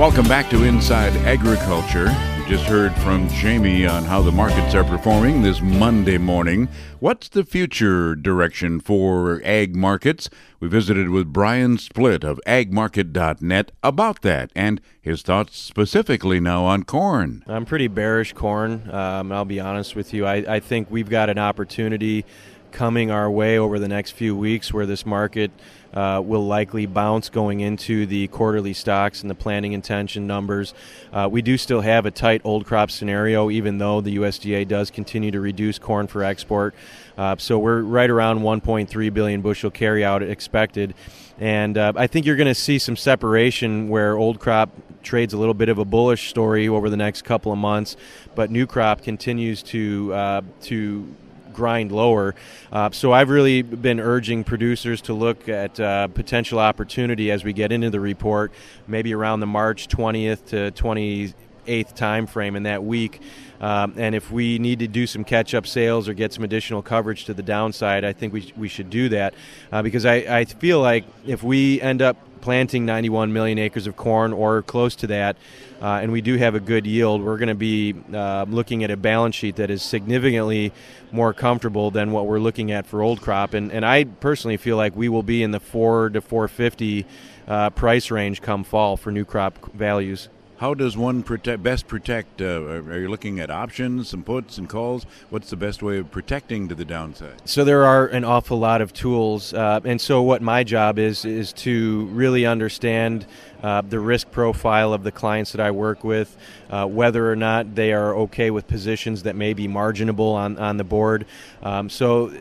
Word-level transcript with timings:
Welcome 0.00 0.28
back 0.28 0.48
to 0.48 0.64
Inside 0.64 1.14
Agriculture. 1.26 2.06
You 2.38 2.48
just 2.48 2.64
heard 2.64 2.94
from 3.00 3.28
Jamie 3.28 3.84
on 3.84 4.02
how 4.02 4.22
the 4.22 4.32
markets 4.32 4.74
are 4.74 4.82
performing 4.82 5.42
this 5.42 5.60
Monday 5.60 6.16
morning. 6.16 6.70
What's 7.00 7.28
the 7.28 7.44
future 7.44 8.14
direction 8.14 8.80
for 8.80 9.42
ag 9.44 9.76
markets? 9.76 10.30
We 10.58 10.68
visited 10.68 11.10
with 11.10 11.34
Brian 11.34 11.76
Splitt 11.76 12.24
of 12.24 12.40
agmarket.net 12.46 13.72
about 13.82 14.22
that 14.22 14.50
and 14.56 14.80
his 15.02 15.20
thoughts 15.20 15.58
specifically 15.58 16.40
now 16.40 16.64
on 16.64 16.84
corn. 16.84 17.44
I'm 17.46 17.66
pretty 17.66 17.88
bearish 17.88 18.32
corn. 18.32 18.90
Um, 18.90 19.30
I'll 19.30 19.44
be 19.44 19.60
honest 19.60 19.94
with 19.94 20.14
you. 20.14 20.24
I, 20.24 20.36
I 20.36 20.60
think 20.60 20.90
we've 20.90 21.10
got 21.10 21.28
an 21.28 21.36
opportunity 21.38 22.24
coming 22.72 23.10
our 23.10 23.30
way 23.30 23.58
over 23.58 23.78
the 23.78 23.88
next 23.88 24.12
few 24.12 24.36
weeks 24.36 24.72
where 24.72 24.86
this 24.86 25.04
market 25.04 25.50
uh, 25.92 26.22
will 26.24 26.46
likely 26.46 26.86
bounce 26.86 27.28
going 27.28 27.60
into 27.60 28.06
the 28.06 28.28
quarterly 28.28 28.72
stocks 28.72 29.22
and 29.22 29.30
the 29.30 29.34
planting 29.34 29.72
intention 29.72 30.26
numbers. 30.26 30.72
Uh, 31.12 31.28
we 31.30 31.42
do 31.42 31.56
still 31.56 31.80
have 31.80 32.06
a 32.06 32.10
tight 32.10 32.40
old 32.44 32.64
crop 32.64 32.90
scenario, 32.90 33.50
even 33.50 33.78
though 33.78 34.00
the 34.00 34.16
USDA 34.16 34.66
does 34.68 34.90
continue 34.90 35.30
to 35.30 35.40
reduce 35.40 35.78
corn 35.78 36.06
for 36.06 36.22
export. 36.22 36.74
Uh, 37.18 37.36
so 37.38 37.58
we're 37.58 37.82
right 37.82 38.08
around 38.08 38.40
1.3 38.40 39.14
billion 39.14 39.40
bushel 39.40 39.70
carryout 39.70 40.22
expected. 40.22 40.94
And 41.38 41.76
uh, 41.76 41.92
I 41.96 42.06
think 42.06 42.26
you're 42.26 42.36
going 42.36 42.46
to 42.46 42.54
see 42.54 42.78
some 42.78 42.96
separation 42.96 43.88
where 43.88 44.16
old 44.16 44.38
crop 44.38 44.70
trades 45.02 45.32
a 45.32 45.38
little 45.38 45.54
bit 45.54 45.68
of 45.68 45.78
a 45.78 45.84
bullish 45.84 46.28
story 46.28 46.68
over 46.68 46.90
the 46.90 46.96
next 46.96 47.22
couple 47.22 47.50
of 47.50 47.58
months, 47.58 47.96
but 48.34 48.50
new 48.50 48.66
crop 48.66 49.02
continues 49.02 49.62
to 49.62 50.12
uh, 50.12 50.42
to 50.62 51.08
grind 51.52 51.92
lower. 51.92 52.34
Uh, 52.72 52.90
so 52.90 53.12
I've 53.12 53.30
really 53.30 53.62
been 53.62 54.00
urging 54.00 54.44
producers 54.44 55.00
to 55.02 55.14
look 55.14 55.48
at 55.48 55.78
uh, 55.78 56.08
potential 56.08 56.58
opportunity 56.58 57.30
as 57.30 57.44
we 57.44 57.52
get 57.52 57.72
into 57.72 57.90
the 57.90 58.00
report, 58.00 58.52
maybe 58.86 59.14
around 59.14 59.40
the 59.40 59.46
March 59.46 59.88
20th 59.88 60.46
to 60.46 60.70
28th 60.72 61.94
time 61.94 62.26
frame 62.26 62.56
in 62.56 62.64
that 62.64 62.84
week. 62.84 63.20
Um, 63.60 63.94
and 63.96 64.14
if 64.14 64.30
we 64.30 64.58
need 64.58 64.78
to 64.78 64.88
do 64.88 65.06
some 65.06 65.22
catch 65.22 65.54
up 65.54 65.66
sales 65.66 66.08
or 66.08 66.14
get 66.14 66.32
some 66.32 66.44
additional 66.44 66.80
coverage 66.80 67.26
to 67.26 67.34
the 67.34 67.42
downside, 67.42 68.04
I 68.04 68.12
think 68.14 68.32
we, 68.32 68.52
we 68.56 68.68
should 68.68 68.88
do 68.88 69.10
that 69.10 69.34
uh, 69.70 69.82
because 69.82 70.06
I, 70.06 70.14
I 70.14 70.44
feel 70.46 70.80
like 70.80 71.04
if 71.26 71.42
we 71.42 71.80
end 71.80 72.00
up 72.00 72.16
planting 72.40 72.86
91 72.86 73.32
million 73.32 73.58
acres 73.58 73.86
of 73.86 73.96
corn 73.96 74.32
or 74.32 74.62
close 74.62 74.94
to 74.96 75.06
that, 75.08 75.36
uh, 75.80 76.00
and 76.02 76.12
we 76.12 76.20
do 76.20 76.36
have 76.36 76.54
a 76.54 76.60
good 76.60 76.86
yield, 76.86 77.22
we're 77.22 77.38
going 77.38 77.48
to 77.48 77.54
be 77.54 77.94
uh, 78.12 78.44
looking 78.48 78.84
at 78.84 78.90
a 78.90 78.96
balance 78.96 79.34
sheet 79.34 79.56
that 79.56 79.70
is 79.70 79.82
significantly 79.82 80.72
more 81.12 81.32
comfortable 81.32 81.90
than 81.90 82.12
what 82.12 82.26
we're 82.26 82.38
looking 82.38 82.70
at 82.70 82.86
for 82.86 83.02
old 83.02 83.20
crop. 83.20 83.54
And, 83.54 83.72
and 83.72 83.84
I 83.84 84.04
personally 84.04 84.56
feel 84.56 84.76
like 84.76 84.94
we 84.94 85.08
will 85.08 85.22
be 85.22 85.42
in 85.42 85.50
the 85.50 85.60
4 85.60 86.10
to 86.10 86.20
450 86.20 87.06
uh, 87.48 87.70
price 87.70 88.10
range 88.10 88.42
come 88.42 88.64
fall 88.64 88.96
for 88.96 89.10
new 89.10 89.24
crop 89.24 89.72
values. 89.72 90.28
How 90.60 90.74
does 90.74 90.94
one 90.94 91.22
protect, 91.22 91.62
best 91.62 91.88
protect? 91.88 92.42
Uh, 92.42 92.60
are 92.60 92.98
you 92.98 93.08
looking 93.08 93.40
at 93.40 93.50
options, 93.50 94.10
some 94.10 94.22
puts 94.22 94.58
and 94.58 94.68
calls? 94.68 95.06
What's 95.30 95.48
the 95.48 95.56
best 95.56 95.82
way 95.82 95.96
of 95.96 96.10
protecting 96.10 96.68
to 96.68 96.74
the 96.74 96.84
downside? 96.84 97.40
So 97.46 97.64
there 97.64 97.86
are 97.86 98.06
an 98.08 98.24
awful 98.24 98.58
lot 98.58 98.82
of 98.82 98.92
tools, 98.92 99.54
uh, 99.54 99.80
and 99.86 99.98
so 99.98 100.20
what 100.20 100.42
my 100.42 100.62
job 100.62 100.98
is 100.98 101.24
is 101.24 101.54
to 101.64 102.04
really 102.08 102.44
understand 102.44 103.24
uh, 103.62 103.80
the 103.80 104.00
risk 104.00 104.30
profile 104.32 104.92
of 104.92 105.02
the 105.02 105.10
clients 105.10 105.52
that 105.52 105.62
I 105.62 105.70
work 105.70 106.04
with, 106.04 106.36
uh, 106.68 106.84
whether 106.84 107.32
or 107.32 107.36
not 107.36 107.74
they 107.74 107.94
are 107.94 108.14
okay 108.16 108.50
with 108.50 108.68
positions 108.68 109.22
that 109.22 109.36
may 109.36 109.54
be 109.54 109.66
marginable 109.66 110.34
on 110.34 110.58
on 110.58 110.76
the 110.76 110.84
board. 110.84 111.24
Um, 111.62 111.88
so 111.88 112.34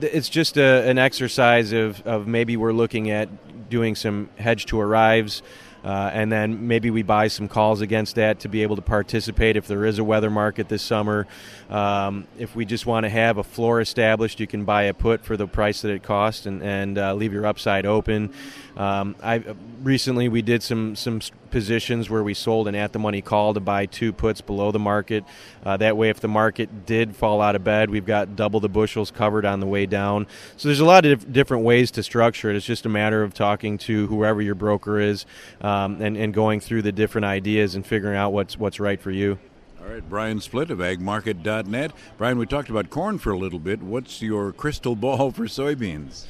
it's 0.00 0.28
just 0.28 0.56
a, 0.56 0.88
an 0.88 0.98
exercise 0.98 1.72
of, 1.72 2.00
of 2.06 2.28
maybe 2.28 2.56
we're 2.56 2.72
looking 2.72 3.10
at 3.10 3.28
doing 3.68 3.96
some 3.96 4.28
hedge 4.36 4.66
to 4.66 4.80
arrives. 4.80 5.42
Uh, 5.86 6.10
and 6.12 6.32
then 6.32 6.66
maybe 6.66 6.90
we 6.90 7.04
buy 7.04 7.28
some 7.28 7.46
calls 7.46 7.80
against 7.80 8.16
that 8.16 8.40
to 8.40 8.48
be 8.48 8.64
able 8.64 8.74
to 8.74 8.82
participate 8.82 9.56
if 9.56 9.68
there 9.68 9.84
is 9.84 10.00
a 10.00 10.04
weather 10.04 10.30
market 10.30 10.68
this 10.68 10.82
summer. 10.82 11.28
Um, 11.70 12.26
if 12.38 12.56
we 12.56 12.64
just 12.64 12.86
want 12.86 13.04
to 13.04 13.08
have 13.08 13.38
a 13.38 13.44
floor 13.44 13.80
established, 13.80 14.40
you 14.40 14.48
can 14.48 14.64
buy 14.64 14.82
a 14.82 14.94
put 14.94 15.24
for 15.24 15.36
the 15.36 15.46
price 15.46 15.82
that 15.82 15.92
it 15.92 16.02
costs 16.02 16.44
and, 16.46 16.60
and 16.60 16.98
uh, 16.98 17.14
leave 17.14 17.32
your 17.32 17.46
upside 17.46 17.86
open. 17.86 18.32
Um, 18.76 19.14
I 19.22 19.42
recently 19.82 20.28
we 20.28 20.42
did 20.42 20.62
some 20.62 20.96
some 20.96 21.20
positions 21.50 22.10
where 22.10 22.22
we 22.22 22.34
sold 22.34 22.68
an 22.68 22.74
at 22.74 22.92
the 22.92 22.98
money 22.98 23.22
call 23.22 23.54
to 23.54 23.60
buy 23.60 23.86
two 23.86 24.12
puts 24.12 24.42
below 24.42 24.70
the 24.72 24.78
market. 24.78 25.24
Uh, 25.64 25.76
that 25.78 25.96
way, 25.96 26.10
if 26.10 26.20
the 26.20 26.28
market 26.28 26.84
did 26.84 27.16
fall 27.16 27.40
out 27.40 27.56
of 27.56 27.64
bed, 27.64 27.88
we've 27.88 28.04
got 28.04 28.36
double 28.36 28.60
the 28.60 28.68
bushels 28.68 29.10
covered 29.10 29.46
on 29.46 29.60
the 29.60 29.66
way 29.66 29.86
down. 29.86 30.26
So 30.58 30.68
there's 30.68 30.80
a 30.80 30.84
lot 30.84 31.06
of 31.06 31.32
different 31.32 31.64
ways 31.64 31.90
to 31.92 32.02
structure 32.02 32.50
it. 32.50 32.56
It's 32.56 32.66
just 32.66 32.84
a 32.84 32.90
matter 32.90 33.22
of 33.22 33.32
talking 33.32 33.78
to 33.78 34.06
whoever 34.08 34.42
your 34.42 34.54
broker 34.54 35.00
is 35.00 35.24
um, 35.62 35.75
Um, 35.76 36.00
and, 36.00 36.16
and 36.16 36.32
going 36.32 36.60
through 36.60 36.82
the 36.82 36.92
different 36.92 37.24
ideas 37.24 37.74
and 37.74 37.84
figuring 37.84 38.16
out 38.16 38.32
what's 38.32 38.58
what's 38.58 38.80
right 38.80 39.00
for 39.00 39.10
you. 39.10 39.38
All 39.80 39.92
right, 39.92 40.08
Brian 40.08 40.38
Splitt 40.38 40.70
of 40.70 40.78
agmarket.net. 40.78 41.92
Brian, 42.18 42.38
we 42.38 42.46
talked 42.46 42.70
about 42.70 42.90
corn 42.90 43.18
for 43.18 43.30
a 43.30 43.38
little 43.38 43.58
bit. 43.58 43.82
What's 43.82 44.22
your 44.22 44.52
crystal 44.52 44.96
ball 44.96 45.30
for 45.32 45.44
soybeans? 45.44 46.24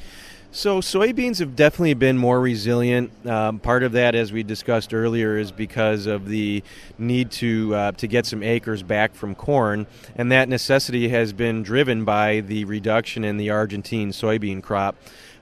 So 0.57 0.81
soybeans 0.81 1.37
have 1.37 1.55
definitely 1.55 1.93
been 1.93 2.17
more 2.17 2.41
resilient. 2.41 3.11
Um, 3.27 3.59
part 3.59 3.83
of 3.83 3.91
that, 3.91 4.15
as 4.15 4.31
we 4.31 4.41
discussed 4.41 4.91
earlier, 4.91 5.37
is 5.37 5.51
because 5.51 6.07
of 6.07 6.27
the 6.27 6.63
need 6.97 7.29
to 7.33 7.75
uh, 7.75 7.91
to 7.91 8.07
get 8.07 8.25
some 8.25 8.41
acres 8.41 8.81
back 8.81 9.13
from 9.13 9.35
corn, 9.35 9.85
and 10.15 10.31
that 10.31 10.49
necessity 10.49 11.09
has 11.09 11.31
been 11.31 11.61
driven 11.61 12.05
by 12.05 12.39
the 12.39 12.65
reduction 12.65 13.23
in 13.23 13.37
the 13.37 13.51
Argentine 13.51 14.09
soybean 14.09 14.63
crop. 14.63 14.95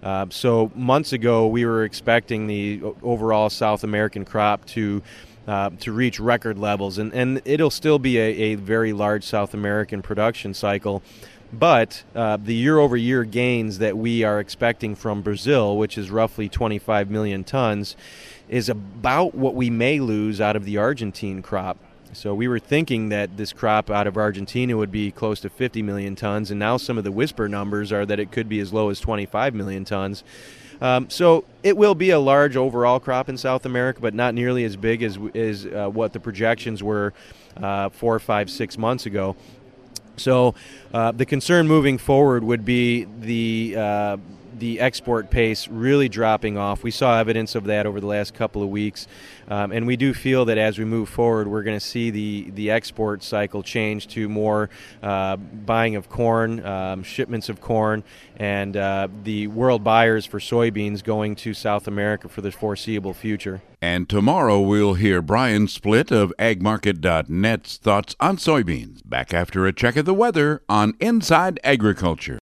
Uh, 0.04 0.26
so 0.32 0.70
months 0.76 1.14
ago, 1.14 1.48
we 1.48 1.66
were 1.66 1.86
expecting 1.86 2.48
the 2.48 2.82
overall 3.02 3.50
South 3.50 3.86
American 3.86 4.26
crop 4.26 4.66
to 4.66 5.02
uh, 5.48 5.70
to 5.80 5.94
reach 5.94 6.20
record 6.20 6.60
levels, 6.60 6.98
and, 6.98 7.14
and 7.14 7.42
it'll 7.46 7.72
still 7.72 8.00
be 8.00 8.18
a, 8.18 8.32
a 8.52 8.56
very 8.56 8.92
large 8.92 9.24
South 9.24 9.54
American 9.54 10.02
production 10.02 10.54
cycle. 10.54 11.02
But 11.60 12.04
uh, 12.14 12.38
the 12.38 12.54
year 12.54 12.80
over 12.80 12.98
year 12.98 13.24
gains 13.24 13.78
that 13.78 13.98
we 13.98 14.24
are 14.24 14.40
expecting 14.40 14.94
from 14.94 15.22
Brazil, 15.22 15.78
which 15.78 15.98
is 15.98 16.12
roughly 16.12 16.50
25 16.50 17.10
million 17.10 17.44
tons, 17.44 17.96
is 18.50 18.68
about 18.68 19.36
what 19.36 19.56
we 19.56 19.70
may 19.70 20.00
lose 20.00 20.42
out 20.42 20.56
of 20.56 20.66
the 20.66 20.78
Argentine 20.78 21.42
crop. 21.42 21.78
So 22.12 22.34
we 22.34 22.48
were 22.48 22.60
thinking 22.60 23.10
that 23.10 23.38
this 23.38 23.54
crop 23.54 23.90
out 23.90 24.08
of 24.08 24.18
Argentina 24.18 24.76
would 24.76 24.92
be 24.92 25.12
close 25.12 25.40
to 25.42 25.50
50 25.50 25.82
million 25.82 26.16
tons, 26.16 26.52
and 26.52 26.60
now 26.60 26.78
some 26.78 26.98
of 26.98 27.04
the 27.04 27.12
whisper 27.12 27.48
numbers 27.48 27.92
are 27.92 28.06
that 28.06 28.20
it 28.20 28.32
could 28.32 28.50
be 28.50 28.60
as 28.60 28.74
low 28.74 28.90
as 28.90 29.00
25 29.00 29.54
million 29.54 29.86
tons. 29.86 30.24
Um, 30.82 31.10
so 31.10 31.46
it 31.64 31.78
will 31.78 31.96
be 31.96 32.10
a 32.10 32.20
large 32.20 32.58
overall 32.58 33.00
crop 33.00 33.30
in 33.30 33.38
South 33.38 33.66
America, 33.66 34.02
but 34.02 34.14
not 34.14 34.34
nearly 34.34 34.66
as 34.66 34.76
big 34.76 35.04
as, 35.04 35.18
as 35.34 35.66
uh, 35.66 35.88
what 35.88 36.12
the 36.12 36.20
projections 36.20 36.84
were 36.84 37.14
uh, 37.58 37.90
four, 37.90 38.20
five, 38.20 38.50
six 38.50 38.78
months 38.78 39.06
ago. 39.06 39.36
So 40.18 40.56
uh, 40.94 41.12
the 41.12 41.26
concern 41.26 41.68
moving 41.68 41.98
forward 41.98 42.44
would 42.44 42.66
be 42.66 43.06
the 43.20 43.76
uh, 43.78 44.18
the 44.58 44.80
export 44.80 45.30
pace 45.30 45.68
really 45.68 46.10
dropping 46.10 46.58
off. 46.58 46.84
We 46.84 46.92
saw 46.92 47.20
evidence 47.20 47.56
of 47.56 47.66
that 47.66 47.86
over 47.86 48.00
the 48.00 48.08
last 48.08 48.34
couple 48.34 48.64
of 48.64 48.70
weeks, 48.70 49.08
um, 49.48 49.72
and 49.72 49.86
we 49.86 49.96
do 49.96 50.14
feel 50.14 50.46
that 50.46 50.58
as 50.58 50.80
we 50.80 50.86
move 50.86 51.10
forward, 51.10 51.48
we're 51.48 51.64
going 51.64 51.78
to 51.78 51.86
see 51.86 52.10
the 52.10 52.52
the 52.52 52.72
export 52.72 53.24
cycle 53.24 53.64
change 53.64 54.08
to 54.10 54.30
more 54.30 54.70
uh, 55.04 55.36
buying 55.36 55.96
of 55.96 56.10
corn, 56.10 56.66
um, 56.66 57.04
shipments 57.04 57.50
of 57.50 57.62
corn, 57.62 58.04
and 58.38 58.78
uh, 58.78 59.08
the 59.24 59.48
world 59.48 59.84
buyers 59.84 60.26
for 60.26 60.40
soybeans 60.40 61.04
going 61.04 61.36
to 61.36 61.54
South 61.54 61.88
America 61.88 62.28
for 62.30 62.42
the 62.42 62.52
foreseeable 62.52 63.14
future. 63.14 63.62
And 63.82 64.10
tomorrow 64.10 64.62
we'll 64.62 64.96
hear 64.96 65.22
Brian 65.22 65.68
Splitt 65.68 66.12
of 66.12 66.34
agmarket.net's 66.40 67.78
thoughts 67.78 68.16
on 68.20 68.38
soybeans. 68.38 69.08
Back 69.08 69.34
after 69.34 69.68
a 69.68 69.74
check 69.74 69.96
of 69.96 70.06
the 70.06 70.14
weather 70.14 70.64
on 70.68 70.96
Inside 71.00 71.60
Agriculture. 71.64 72.40